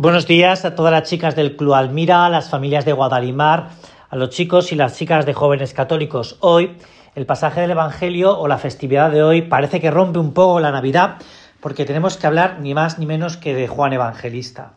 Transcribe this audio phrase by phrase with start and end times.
[0.00, 3.70] Buenos días a todas las chicas del Club Almira, a las familias de Guadalimar,
[4.08, 6.36] a los chicos y las chicas de jóvenes católicos.
[6.38, 6.76] Hoy,
[7.16, 10.70] el pasaje del Evangelio o la festividad de hoy parece que rompe un poco la
[10.70, 11.16] Navidad
[11.58, 14.74] porque tenemos que hablar ni más ni menos que de Juan Evangelista,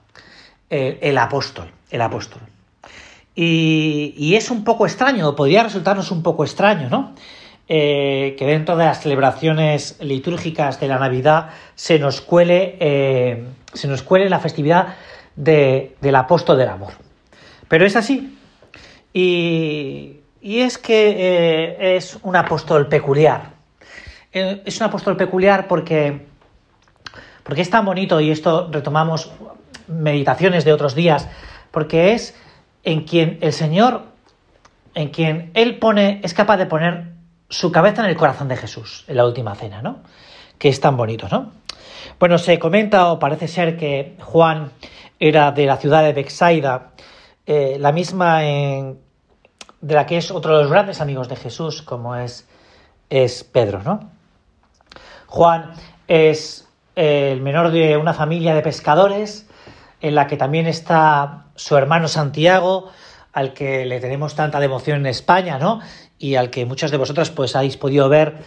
[0.71, 2.41] el, el apóstol, el apóstol.
[3.35, 7.13] Y, y, es un poco extraño, podría resultarnos un poco extraño, ¿no?
[7.73, 13.87] Eh, que dentro de las celebraciones litúrgicas de la Navidad se nos cuele, eh, se
[13.87, 14.95] nos cuele la festividad
[15.35, 16.93] de, del apóstol del amor.
[17.67, 18.37] Pero es así.
[19.13, 23.53] Y, y es que eh, es un apóstol peculiar.
[24.33, 26.25] Eh, es un apóstol peculiar porque,
[27.43, 29.31] porque es tan bonito, y esto retomamos
[29.87, 31.27] meditaciones de otros días,
[31.71, 32.35] porque es
[32.83, 34.03] en quien el Señor,
[34.95, 37.11] en quien Él pone, es capaz de poner
[37.49, 39.99] su cabeza en el corazón de Jesús, en la última cena, ¿no?
[40.57, 41.51] Que es tan bonito, ¿no?
[42.19, 44.71] Bueno, se comenta o parece ser que Juan
[45.19, 46.91] era de la ciudad de Bexaida,
[47.45, 48.95] eh, la misma de
[49.81, 52.47] la que es otro de los grandes amigos de Jesús, como es,
[53.09, 54.11] es Pedro, ¿no?
[55.27, 55.71] Juan
[56.07, 59.47] es el menor de una familia de pescadores,
[60.01, 62.89] en la que también está su hermano Santiago,
[63.33, 65.79] al que le tenemos tanta devoción en España, ¿no?
[66.17, 68.37] Y al que muchos de vosotros pues habéis podido ver,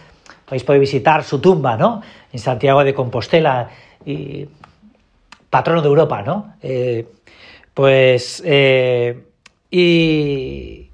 [0.47, 2.01] habéis podido visitar su tumba, ¿no?
[2.31, 3.69] En Santiago de Compostela,
[4.05, 4.47] y
[5.49, 6.55] patrono de Europa, ¿no?
[6.61, 7.07] Eh,
[7.73, 9.23] pues, eh,
[9.71, 10.89] y,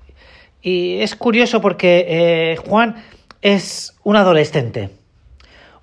[0.62, 3.04] y, es curioso porque eh, Juan
[3.42, 4.90] es un adolescente,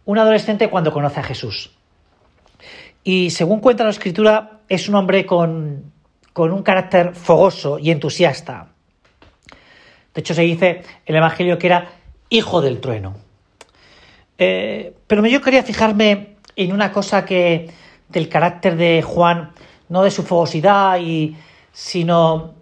[0.04, 1.70] un adolescente cuando conoce a Jesús.
[3.04, 5.92] Y según cuenta la escritura, es un hombre con
[6.38, 8.68] con un carácter fogoso y entusiasta.
[10.14, 11.90] De hecho, se dice en el Evangelio que era
[12.28, 13.16] hijo del trueno.
[14.38, 17.70] Eh, pero yo quería fijarme en una cosa que
[18.08, 19.52] del carácter de Juan,
[19.88, 20.98] no de su fogosidad,
[21.72, 22.54] sino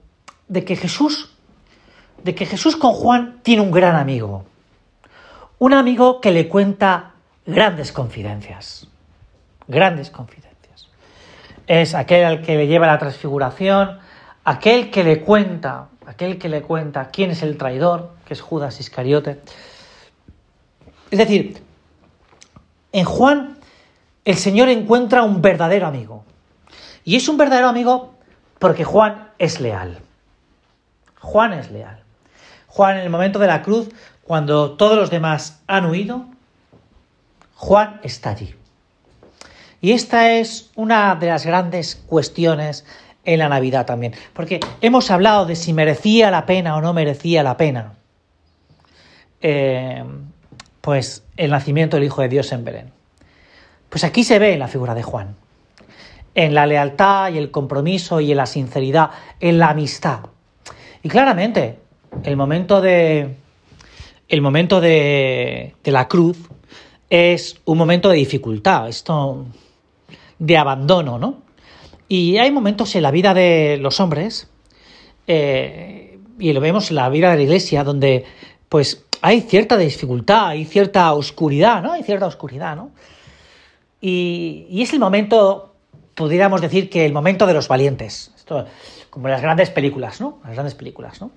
[0.49, 1.35] de que Jesús,
[2.23, 4.45] de que Jesús con Juan tiene un gran amigo.
[5.59, 7.13] Un amigo que le cuenta
[7.47, 8.89] grandes confidencias.
[9.69, 10.47] Grandes confidencias
[11.67, 13.99] es aquel al que le lleva la transfiguración,
[14.45, 18.81] aquel que le cuenta, aquel que le cuenta quién es el traidor, que es Judas
[18.81, 19.41] Iscariote.
[21.11, 21.63] Es decir,
[22.97, 23.59] en Juan
[24.25, 26.25] el Señor encuentra un verdadero amigo.
[27.05, 28.15] Y es un verdadero amigo
[28.59, 30.01] porque Juan es leal.
[31.21, 32.03] Juan es leal.
[32.69, 33.91] Juan en el momento de la cruz,
[34.23, 36.25] cuando todos los demás han huido,
[37.55, 38.55] Juan está allí.
[39.83, 42.87] Y esta es una de las grandes cuestiones
[43.27, 47.43] en la Navidad también, porque hemos hablado de si merecía la pena o no merecía
[47.43, 47.93] la pena,
[49.43, 50.03] eh,
[50.87, 52.93] pues el nacimiento del Hijo de Dios en Belén.
[53.89, 55.35] Pues aquí se ve la figura de Juan,
[56.37, 59.11] en la lealtad y el compromiso y en la sinceridad,
[59.41, 60.21] en la amistad.
[61.03, 61.81] Y claramente,
[62.23, 63.35] el momento de,
[64.29, 66.39] el momento de, de la cruz
[67.11, 68.89] es un momento de dificultad.
[68.89, 69.45] Esto
[70.39, 71.43] de abandono, ¿no?
[72.07, 74.49] Y hay momentos en la vida de los hombres,
[75.27, 78.25] eh, y lo vemos en la vida de la iglesia, donde
[78.69, 81.93] pues hay cierta dificultad, hay cierta oscuridad, ¿no?
[81.93, 82.91] Hay cierta oscuridad, ¿no?
[84.01, 85.75] Y, es el momento,
[86.15, 88.33] pudiéramos decir que el momento de los valientes.
[88.37, 88.67] Esto,
[89.11, 90.39] como las grandes películas, ¿no?
[90.45, 91.31] Las grandes películas, ¿no?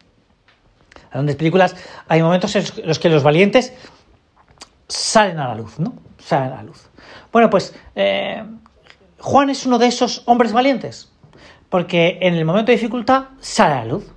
[1.03, 1.75] Las grandes películas
[2.07, 3.73] hay momentos en los que los valientes
[4.88, 5.94] salen a la luz, ¿no?
[6.19, 6.89] Salen a la luz.
[7.31, 8.44] Bueno, pues eh,
[9.19, 11.12] Juan es uno de esos hombres valientes,
[11.69, 14.12] porque en el momento de dificultad sale a la luz,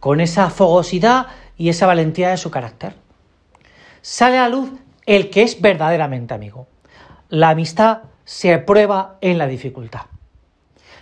[0.00, 1.26] con esa fogosidad
[1.60, 2.94] y esa valentía de su carácter.
[4.00, 4.70] Sale a la luz
[5.04, 6.66] el que es verdaderamente amigo.
[7.28, 10.06] La amistad se prueba en la dificultad.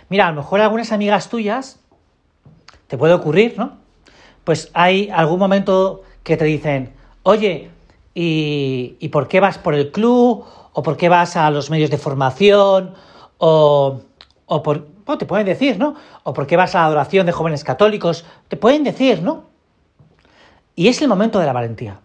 [0.09, 1.79] Mira, a lo mejor algunas amigas tuyas,
[2.87, 3.77] te puede ocurrir, ¿no?
[4.43, 6.93] Pues hay algún momento que te dicen,
[7.23, 7.71] oye,
[8.13, 10.43] ¿y, ¿y por qué vas por el club?
[10.73, 12.95] ¿O por qué vas a los medios de formación?
[13.37, 14.01] o,
[14.61, 14.87] por,
[15.17, 15.95] te pueden decir, ¿no?
[16.23, 19.48] O por qué vas a la adoración de jóvenes católicos, te pueden decir, ¿no?
[20.79, 21.99] Y es el momento de la valentía,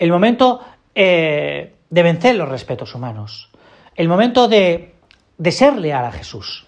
[0.00, 0.60] el momento
[0.96, 3.50] eh, de vencer los respetos humanos,
[3.94, 4.96] el momento de,
[5.36, 6.66] de ser leal a Jesús.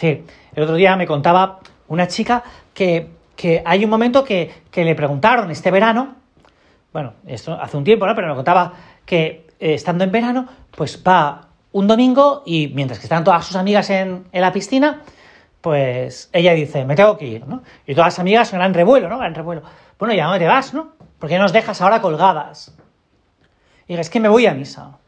[0.00, 0.24] El
[0.60, 2.42] otro día me contaba una chica
[2.74, 6.16] que, que hay un momento que, que, le preguntaron este verano,
[6.92, 8.16] bueno, esto hace un tiempo, ¿no?
[8.16, 8.72] Pero me contaba
[9.06, 13.54] que eh, estando en verano, pues va un domingo y mientras que están todas sus
[13.54, 15.02] amigas en, en, la piscina,
[15.60, 17.62] pues ella dice, me tengo que ir, ¿no?
[17.86, 19.18] Y todas las amigas, gran revuelo, ¿no?
[19.18, 19.62] Gran revuelo.
[19.98, 20.92] Bueno, ya no te vas, ¿no?
[21.18, 22.76] ¿Por qué nos dejas ahora colgadas?
[23.86, 24.98] Y es que me voy a misa.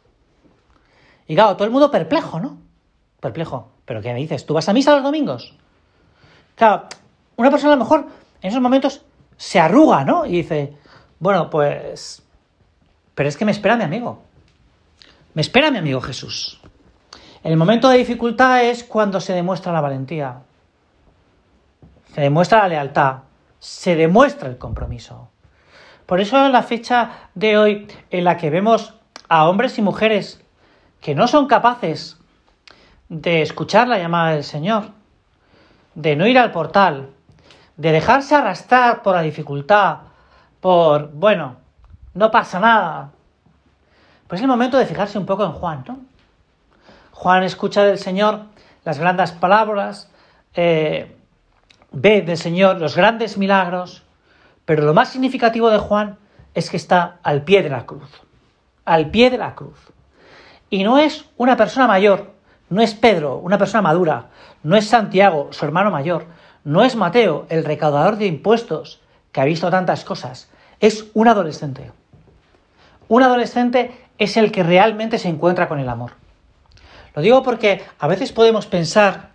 [1.26, 2.58] Y claro, todo el mundo perplejo, ¿no?
[3.20, 3.70] perplejo.
[3.84, 4.46] ¿Pero qué me dices?
[4.46, 5.54] ¿Tú vas a misa los domingos?
[6.56, 6.86] Claro,
[7.36, 8.06] una persona a lo mejor
[8.42, 9.02] en esos momentos
[9.36, 10.26] se arruga, ¿no?
[10.26, 10.74] Y dice,
[11.18, 12.22] bueno, pues...
[13.14, 14.22] Pero es que me espera mi amigo.
[15.34, 16.60] Me espera mi amigo Jesús.
[17.42, 20.42] El momento de dificultad es cuando se demuestra la valentía.
[22.14, 23.20] Se demuestra la lealtad.
[23.58, 25.30] Se demuestra el compromiso.
[26.04, 28.94] Por eso la fecha de hoy en la que vemos
[29.28, 30.44] a hombres y mujeres
[31.00, 32.18] que no son capaces
[33.08, 34.90] de escuchar la llamada del Señor,
[35.94, 37.10] de no ir al portal,
[37.76, 39.98] de dejarse arrastrar por la dificultad,
[40.60, 41.56] por, bueno,
[42.12, 43.12] no pasa nada.
[44.28, 46.09] Pues es el momento de fijarse un poco en Juan, ¿no?
[47.20, 48.44] Juan escucha del Señor
[48.82, 50.10] las grandes palabras,
[50.54, 51.14] eh,
[51.92, 54.04] ve del Señor los grandes milagros,
[54.64, 56.16] pero lo más significativo de Juan
[56.54, 58.22] es que está al pie de la cruz.
[58.86, 59.92] Al pie de la cruz.
[60.70, 62.30] Y no es una persona mayor,
[62.70, 64.28] no es Pedro, una persona madura,
[64.62, 66.24] no es Santiago, su hermano mayor,
[66.64, 70.48] no es Mateo, el recaudador de impuestos, que ha visto tantas cosas,
[70.80, 71.92] es un adolescente.
[73.08, 76.12] Un adolescente es el que realmente se encuentra con el amor.
[77.14, 79.30] Lo digo porque a veces podemos pensar,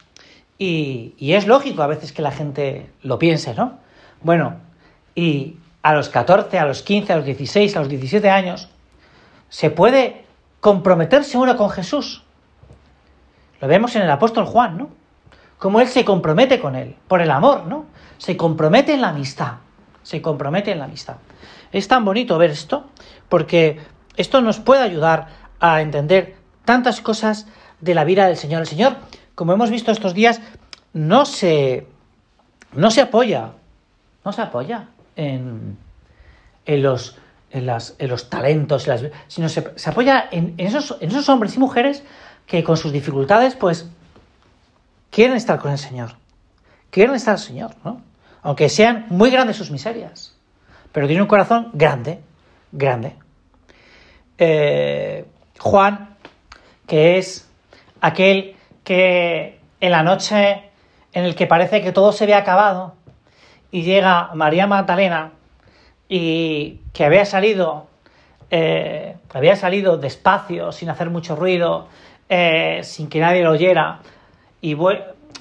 [0.57, 3.79] y, y es lógico a veces que la gente lo piense, ¿no?
[4.21, 4.55] Bueno,
[5.13, 8.69] y a los 14, a los 15, a los 16, a los 17 años,
[9.49, 10.25] se puede
[10.59, 12.23] comprometerse uno con Jesús.
[13.61, 14.89] Lo vemos en el apóstol Juan, ¿no?
[15.57, 17.85] Cómo él se compromete con él, por el amor, ¿no?
[18.17, 19.53] Se compromete en la amistad,
[20.01, 21.17] se compromete en la amistad.
[21.71, 22.85] Es tan bonito ver esto,
[23.29, 23.79] porque
[24.17, 25.27] esto nos puede ayudar
[25.59, 26.35] a entender
[26.65, 27.47] tantas cosas
[27.81, 28.61] de la vida del Señor.
[28.61, 28.95] El Señor,
[29.35, 30.41] como hemos visto estos días,
[30.93, 31.87] no se,
[32.73, 33.51] no se apoya,
[34.23, 35.77] no se apoya en,
[36.65, 37.17] los,
[37.51, 37.65] en,
[38.09, 38.87] los talentos,
[39.27, 42.03] sino se, apoya en, esos, en esos hombres y mujeres
[42.45, 43.87] que con sus dificultades, pues,
[45.09, 46.15] quieren estar con el Señor.
[46.91, 48.01] Quieren estar el Señor, ¿no?
[48.41, 50.35] Aunque sean muy grandes sus miserias.
[50.91, 52.21] Pero tiene un corazón grande,
[52.71, 53.15] grande.
[54.37, 55.25] Eh,
[55.59, 56.15] Juan,
[56.87, 57.49] que es
[58.01, 60.63] aquel que en la noche
[61.13, 62.95] en el que parece que todo se ve acabado,
[63.71, 65.31] y llega María Magdalena
[66.07, 67.87] y que había salido,
[68.51, 71.87] eh, había salido despacio, sin hacer mucho ruido,
[72.29, 73.99] eh, sin que nadie lo oyera,
[74.61, 74.77] y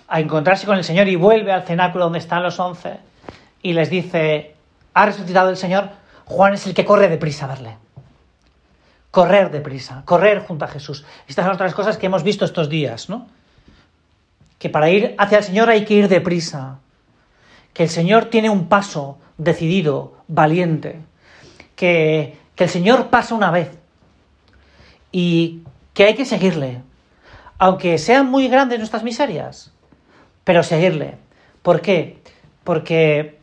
[0.08, 2.98] a encontrarse con el Señor y vuelve al cenáculo donde están los once
[3.62, 4.54] y les dice,
[4.92, 5.88] ¿ha resucitado el Señor?
[6.26, 7.76] Juan es el que corre deprisa a verle.
[9.14, 11.04] Correr deprisa, correr junto a Jesús.
[11.28, 13.28] Estas son otras cosas que hemos visto estos días, ¿no?
[14.58, 16.80] Que para ir hacia el Señor hay que ir deprisa,
[17.72, 20.98] que el Señor tiene un paso decidido, valiente,
[21.76, 23.78] que, el Señor pasa una vez
[25.12, 25.62] y
[25.92, 26.82] que hay que seguirle,
[27.58, 29.72] aunque sean muy grandes nuestras miserias,
[30.42, 31.18] pero seguirle.
[31.62, 32.18] ¿Por qué?
[32.64, 33.38] Porque,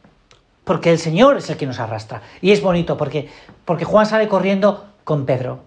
[0.66, 2.24] porque el Señor es el que nos arrastra.
[2.42, 3.30] Y es bonito porque,
[3.64, 5.60] porque Juan sale corriendo con Pedro.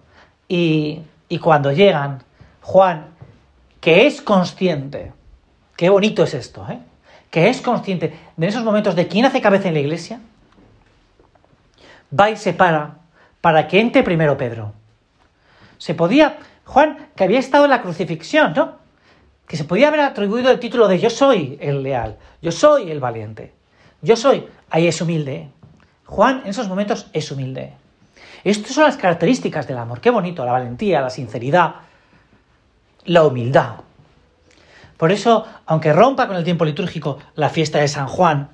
[0.47, 2.23] Y, y cuando llegan,
[2.63, 3.09] Juan,
[3.79, 5.13] que es consciente,
[5.75, 6.79] qué bonito es esto, ¿eh?
[7.29, 10.19] que es consciente de esos momentos de quién hace cabeza en la iglesia,
[12.19, 12.95] va y se para
[13.39, 14.73] para que entre primero Pedro.
[15.77, 18.77] Se podía, Juan, que había estado en la crucifixión, ¿no?
[19.47, 22.99] Que se podía haber atribuido el título de yo soy el leal, yo soy el
[22.99, 23.53] valiente,
[24.01, 25.49] yo soy, ahí es humilde.
[26.07, 27.73] Juan en esos momentos es humilde.
[28.45, 29.99] Estas son las características del amor.
[29.99, 31.77] Qué bonito, la valentía, la sinceridad,
[33.03, 33.77] la humildad.
[34.97, 38.51] Por eso, aunque rompa con el tiempo litúrgico la fiesta de San Juan,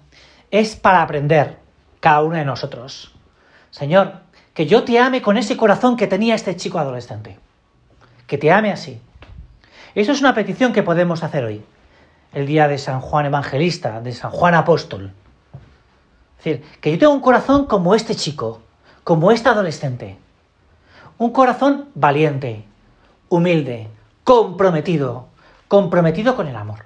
[0.50, 1.58] es para aprender
[2.00, 3.14] cada uno de nosotros.
[3.70, 4.14] Señor,
[4.54, 7.38] que yo te ame con ese corazón que tenía este chico adolescente.
[8.28, 9.02] Que te ame así.
[9.94, 11.66] Eso es una petición que podemos hacer hoy,
[12.32, 15.12] el día de San Juan Evangelista, de San Juan Apóstol.
[16.38, 18.62] Es decir, que yo tenga un corazón como este chico,
[19.04, 20.18] como este adolescente.
[21.18, 22.66] Un corazón valiente,
[23.30, 23.88] humilde,
[24.24, 25.28] comprometido,
[25.68, 26.86] comprometido con el amor.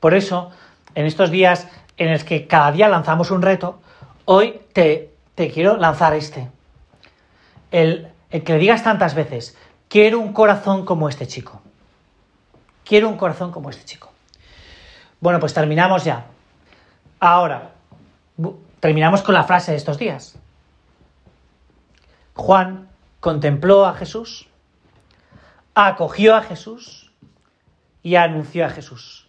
[0.00, 0.50] Por eso,
[0.94, 3.80] en estos días en los que cada día lanzamos un reto,
[4.24, 6.48] hoy te, quiero lanzar este.
[7.70, 9.56] El, el que le digas tantas veces,
[9.88, 11.62] quiero un corazón como este chico.
[12.84, 14.10] Quiero un corazón como este chico.
[15.20, 16.26] Bueno, pues terminamos ya.
[17.20, 17.70] Ahora,
[18.80, 20.36] terminamos con la frase de estos días.
[22.34, 22.88] Juan
[23.20, 24.48] contempló a Jesús,
[25.74, 27.12] acogió a Jesús
[28.02, 29.28] y anunció a Jesús.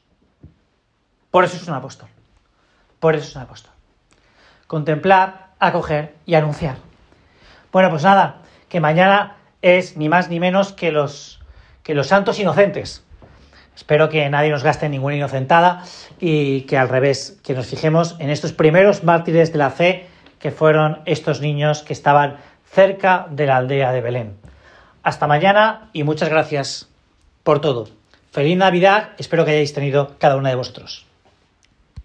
[1.32, 2.10] Por eso es un apóstol.
[3.00, 3.74] Por eso es un apóstol.
[4.68, 6.78] Contemplar, acoger y anunciar.
[7.72, 11.40] Bueno, pues nada, que mañana es ni más ni menos que los
[11.84, 13.04] que los santos inocentes.
[13.76, 15.84] Espero que nadie nos gaste ninguna inocentada
[16.20, 20.08] y que al revés, que nos fijemos en estos primeros mártires de la fe
[20.40, 22.38] que fueron estos niños que estaban
[22.74, 24.38] cerca de la aldea de Belén.
[25.04, 26.90] Hasta mañana y muchas gracias
[27.44, 27.88] por todo.
[28.32, 31.06] Feliz Navidad, espero que hayáis tenido cada una de vosotros.